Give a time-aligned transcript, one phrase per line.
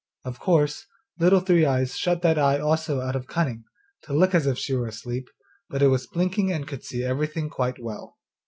[0.25, 0.87] Of course
[1.19, 3.65] Little Three eyes shut that eye also out of cunning,
[4.01, 5.29] to look as if she were asleep,
[5.69, 8.17] but it was blinking and could see everything quite well.